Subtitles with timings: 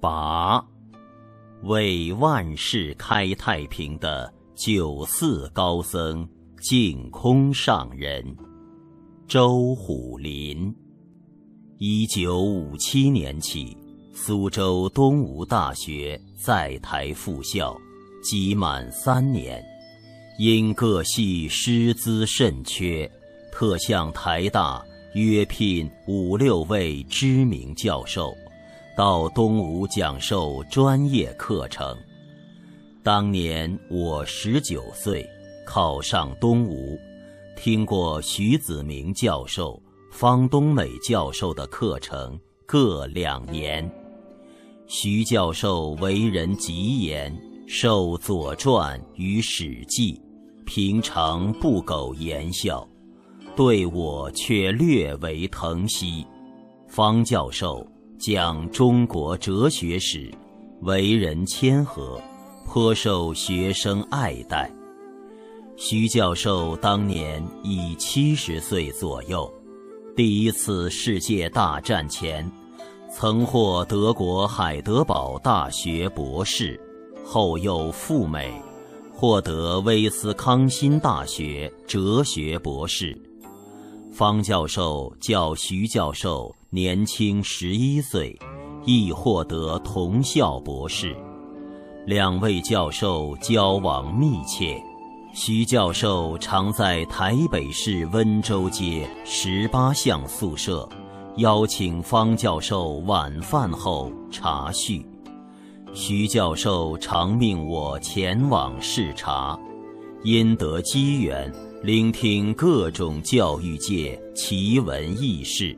[0.00, 0.64] 八，
[1.64, 6.26] 为万世开太平的九四高僧
[6.62, 8.24] 净空上人，
[9.28, 10.74] 周虎林。
[11.76, 13.76] 一九五七年起，
[14.14, 17.76] 苏州东吴大学在台复校，
[18.22, 19.62] 即满三年，
[20.38, 23.10] 因各系师资甚缺，
[23.52, 24.82] 特向台大
[25.12, 28.34] 约聘五六位知名教授。
[29.00, 31.96] 到东吴讲授专业课程。
[33.02, 35.26] 当年我十九岁，
[35.64, 36.98] 考上东吴，
[37.56, 39.82] 听过徐子明教授、
[40.12, 43.90] 方东美教授的课程各两年。
[44.86, 47.34] 徐教授为人极严，
[47.66, 50.12] 受《左传》与《史记》，
[50.66, 52.86] 平常不苟言笑，
[53.56, 56.26] 对我却略为疼惜。
[56.86, 57.82] 方教授。
[58.20, 60.30] 讲中国哲学史，
[60.82, 62.20] 为人谦和，
[62.66, 64.70] 颇受学生爱戴。
[65.74, 69.50] 徐教授当年已七十岁左右，
[70.14, 72.46] 第一次世界大战前，
[73.10, 76.78] 曾获德国海德堡大学博士，
[77.24, 78.52] 后又赴美，
[79.14, 83.18] 获得威斯康辛大学哲学博士。
[84.12, 88.38] 方教授叫徐教授年轻十一岁，
[88.86, 91.16] 亦获得同校博士。
[92.06, 94.80] 两位教授交往密切，
[95.34, 100.88] 徐教授常在台北市温州街十八巷宿舍，
[101.38, 105.04] 邀请方教授晚饭后茶叙。
[105.92, 109.58] 徐教授常命我前往视察，
[110.22, 111.52] 因得机缘。
[111.82, 115.76] 聆听各种教育界奇闻异事，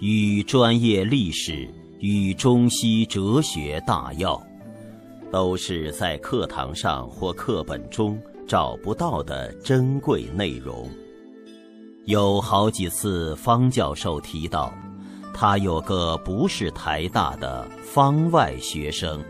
[0.00, 1.68] 与专业历史
[1.98, 4.40] 与中西哲学大要，
[5.32, 10.88] 都是在课堂上或课本中找不到的珍贵内容。
[12.04, 14.72] 有好几次，方教授提到，
[15.34, 19.22] 他有个不是台大的方外学生，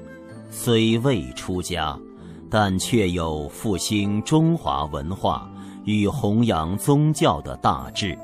[0.50, 1.98] 虽未出家，
[2.50, 5.50] 但却有复兴中华文化。
[5.84, 8.18] 与弘扬宗教的大志，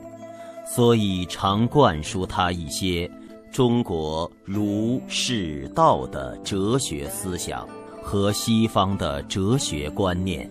[0.64, 3.10] 所以常灌输他一些
[3.52, 7.68] 中国儒释道的哲学思想
[8.02, 10.50] 和西方的哲学观念。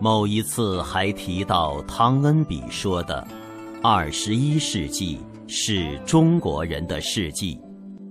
[0.00, 3.26] 某一次还提到汤恩比说的
[3.82, 7.58] ：“二十一世纪是中国人的世纪”，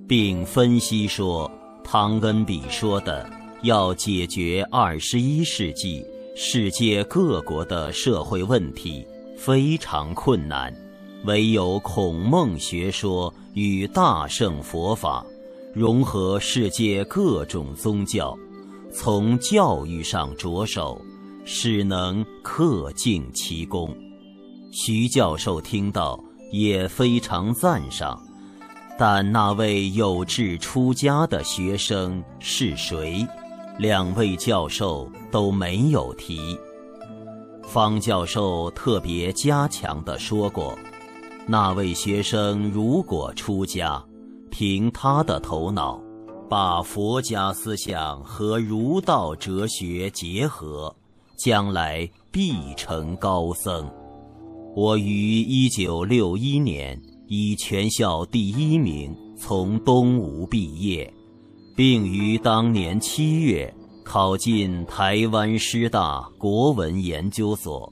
[0.07, 1.49] 并分析说
[1.83, 3.29] 汤恩比说的
[3.63, 6.05] 要解决二十一世纪。
[6.35, 9.05] 世界各国的社会问题
[9.37, 10.73] 非常困难，
[11.25, 15.25] 唯有孔孟学说与大圣佛法
[15.73, 18.37] 融合世界各种宗教，
[18.91, 21.01] 从教育上着手，
[21.45, 23.95] 使能克尽其功。
[24.71, 28.21] 徐教授听到也非常赞赏，
[28.99, 33.25] 但那位有志出家的学生是谁？
[33.79, 36.57] 两位教授都没有提。
[37.63, 40.77] 方教授特别加强地说过
[41.45, 44.03] ：“那位学生如果出家，
[44.49, 46.01] 凭他的头脑，
[46.49, 50.95] 把佛家思想和儒道哲学结合，
[51.37, 53.89] 将来必成高僧。”
[54.75, 61.13] 我于一九六一年以全校第一名从东吴毕业。
[61.75, 67.91] 并于当年七月考进台湾师大国文研究所。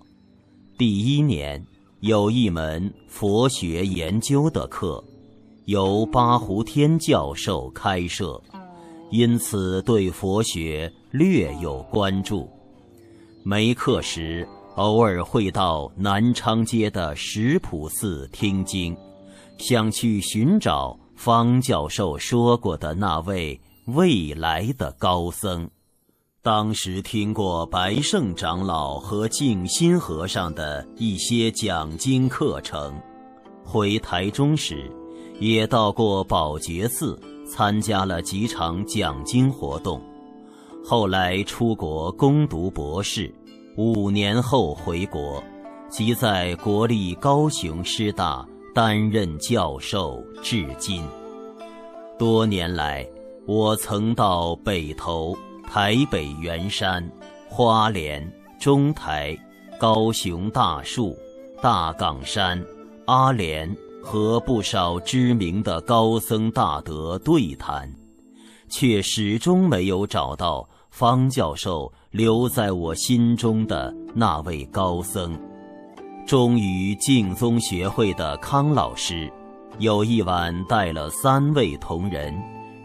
[0.77, 1.65] 第一年
[2.01, 5.03] 有一门佛学研究的课，
[5.65, 8.41] 由八胡天教授开设，
[9.11, 12.49] 因此对佛学略有关注。
[13.43, 14.47] 没课时，
[14.77, 18.97] 偶尔会到南昌街的石浦寺听经，
[19.59, 23.61] 想去寻找方教授说过的那位。
[23.85, 25.69] 未来的高僧，
[26.43, 32.99] 当时听过白胜长老和静心和尚的一些讲经课程，
[33.63, 34.91] 回台中时，
[35.39, 37.15] 也到过宝觉寺
[37.45, 40.01] 参加了几场讲经活动。
[40.83, 43.31] 后来出国攻读博士，
[43.77, 45.43] 五年后回国，
[45.89, 48.43] 即在国立高雄师大
[48.73, 51.07] 担任教授至今。
[52.17, 53.07] 多年来。
[53.47, 55.35] 我曾到北投、
[55.73, 57.01] 台北圆山、
[57.47, 58.29] 花莲、
[58.59, 59.37] 中台、
[59.79, 61.17] 高雄大树、
[61.61, 62.61] 大岗山、
[63.05, 63.73] 阿莲
[64.03, 67.89] 和不少知名的高僧大德对谈，
[68.67, 75.39] 却始终没有找到方教授留在我心中的那位高僧。
[76.27, 79.31] 终于，净宗学会的康老师
[79.79, 82.37] 有一晚带了三位同仁，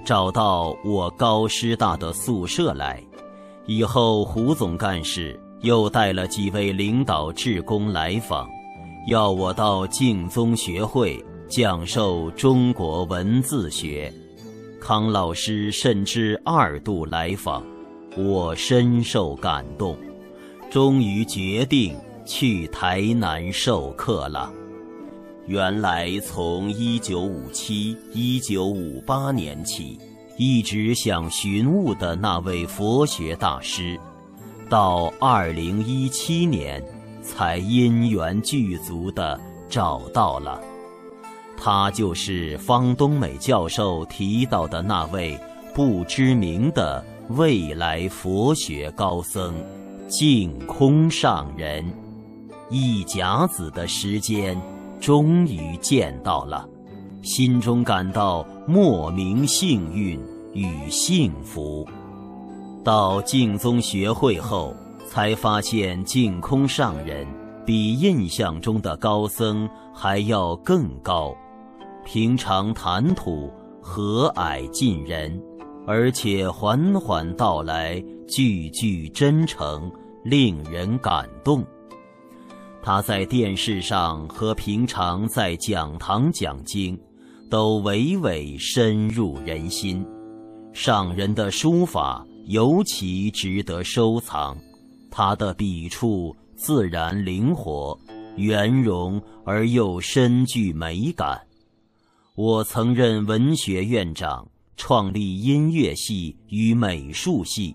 [0.07, 3.03] 找到我高师大的宿舍来。
[3.67, 8.49] 以后，胡总干事又带了几位领导职工来访，
[9.09, 14.13] 要我到敬宗学会讲授中国文字学。
[14.81, 17.65] 康老师甚至二度来访，
[18.17, 19.99] 我深受感动，
[20.71, 24.53] 终于决定去台南授课了。
[25.47, 29.97] 原来从一九五七、一九五八年起，
[30.37, 33.97] 一直想寻悟的那位佛学大师，
[34.69, 36.83] 到二零一七年
[37.23, 40.61] 才因缘具足的找到了。
[41.57, 45.39] 他就是方东美教授提到的那位
[45.73, 49.55] 不知名的未来佛学高僧，
[50.09, 51.85] 净空上人。
[52.69, 54.61] 一甲子的时间，
[55.01, 56.69] 终于见到了，
[57.23, 60.21] 心中感到莫名幸运
[60.53, 61.87] 与幸福。
[62.83, 64.75] 到净宗学会后，
[65.09, 67.27] 才发现净空上人
[67.65, 71.35] 比印象中的高僧还要更高。
[72.05, 73.51] 平常谈吐
[73.83, 75.41] 和蔼近人，
[75.87, 79.91] 而且缓缓道来，句句真诚，
[80.25, 81.65] 令人感动。
[82.87, 86.97] 他在电视上和平常在讲堂讲经，
[87.51, 90.07] 都娓娓深入人心。
[90.73, 94.57] 上人的书法尤其值得收藏，
[95.11, 97.99] 他的笔触自然灵活、
[98.37, 101.43] 圆融而又深具美感。
[102.37, 104.47] 我曾任文学院长，
[104.77, 107.75] 创立音乐系与美术系，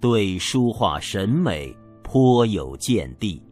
[0.00, 3.42] 对书画审美颇有见地，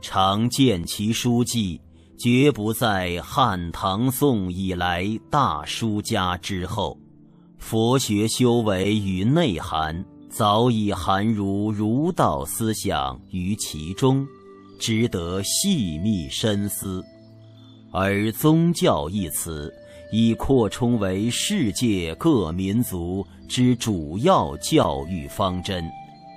[0.00, 1.80] 常见其书记，
[2.18, 6.98] 绝不在汉唐宋以来大书家之后。
[7.58, 14.26] 佛学修为与内涵早已含入儒道思想于其中，
[14.78, 17.04] 值得细密深思。
[17.92, 19.72] 而宗教一词。
[20.12, 25.88] 已扩充为世界各民族之主要教育方针，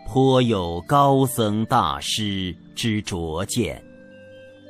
[0.08, 3.84] 颇有高僧大师之拙见。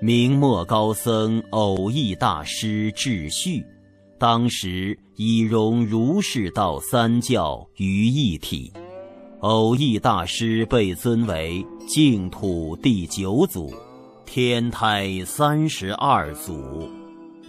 [0.02, 3.66] 明末高僧偶益大师智序，
[4.18, 8.72] 当时已融儒释道三教于一体。
[9.40, 13.74] 偶益大师被尊为净土第九祖，
[14.26, 16.90] 天台三十二祖。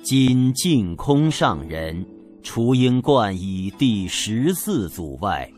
[0.03, 2.05] 今净空上人，
[2.43, 5.51] 除应冠以第十四祖外，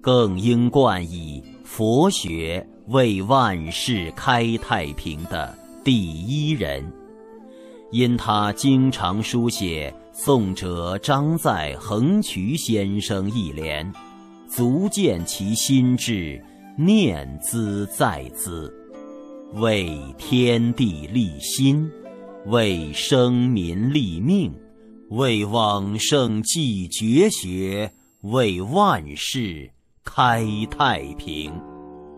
[0.00, 6.84] 更应冠以佛学为万世开太平的第一人。
[7.90, 13.90] 因他经常书写宋者张载、横渠先生一联，
[14.48, 16.40] 足见其心志
[16.76, 18.72] 念兹在兹，
[19.54, 21.90] 为天地立心。
[22.46, 24.52] 为生民立命，
[25.08, 27.90] 为往圣继绝学，
[28.20, 29.70] 为万世
[30.04, 31.52] 开太平。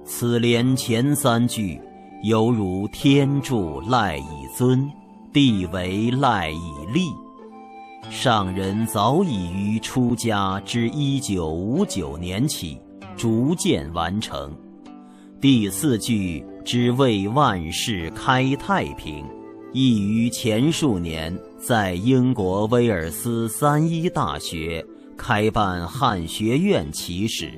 [0.04, 1.80] 此联前三句，
[2.22, 4.90] 犹如天助赖以尊，
[5.32, 7.08] 地为赖以立。
[8.10, 12.78] 上人早已于出家之一九五九年起，
[13.16, 14.52] 逐渐完成。
[15.40, 19.24] 第四句之为万世开太平。
[19.72, 24.84] 亦于前数年在英国威尔斯三一大学
[25.18, 27.52] 开办汉学院起始，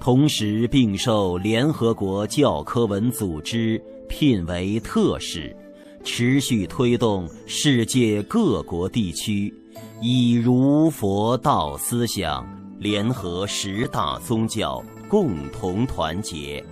[0.00, 5.54] 同时并受联合国教科文组织聘为特使，
[6.02, 9.54] 持续推动世界各国地区
[10.00, 16.64] 以儒佛道思想联合十大宗教，共同团结。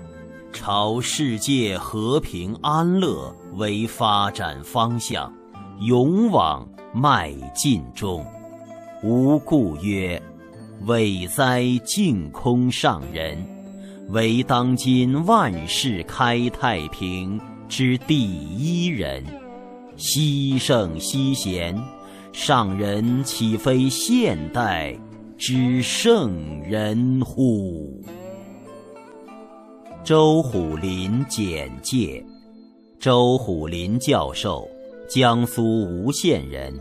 [0.50, 5.30] 朝世界和平安乐为发展方向，
[5.80, 8.24] 勇往迈进中。
[9.04, 10.20] 吾故曰：
[10.86, 13.36] 伟哉净空上人，
[14.10, 19.24] 为当今万世开太平之第一人。
[19.96, 21.76] 希圣希贤，
[22.32, 24.96] 上人岂非现代
[25.36, 28.00] 之圣人乎？
[30.04, 32.24] 周虎林简介：
[33.00, 34.66] 周虎林教授，
[35.08, 36.72] 江苏吴县人，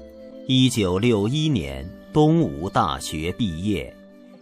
[0.50, 3.94] 一九六一年东吴大学毕业，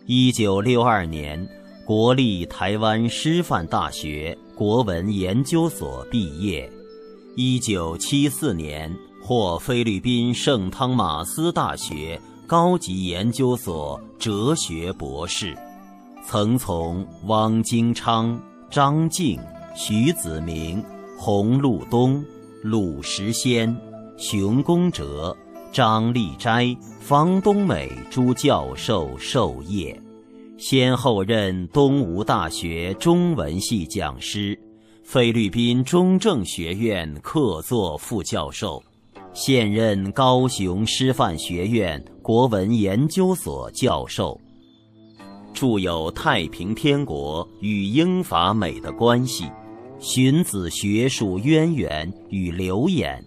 [0.06, 1.50] 一九六二年，
[1.84, 6.72] 国立台湾师范大学国文研究所毕业。
[7.36, 15.58] 一九七四年，获菲律宾圣汤马斯大学高级研究所哲学博士。
[16.24, 19.40] 曾从汪精昌、张静、
[19.76, 20.86] 徐子明、
[21.18, 22.24] 洪禄东、
[22.62, 23.76] 鲁时先、
[24.20, 25.36] 熊公哲、
[25.76, 30.02] 张立斋、方东美诸教授授业，
[30.58, 34.58] 先后任东吴大学中文系讲师。
[35.04, 38.82] 菲律宾中正学院客座副教授，
[39.34, 44.40] 现任高雄师范学院国文研究所教授，
[45.54, 49.44] 著有《太平天国与英法美的关系》
[50.00, 53.22] 《荀子学术渊源与流演》《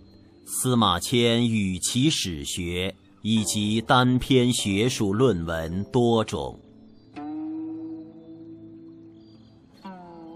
[0.51, 2.89] 司马迁与其史学》
[3.21, 6.59] 以及单篇学术论文多种。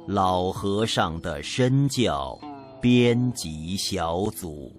[0.06, 2.38] 老和尚的身教
[2.78, 4.70] 编辑小组。